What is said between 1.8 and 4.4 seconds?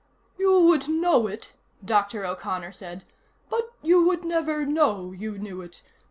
Dr. O'Connor said, "but you would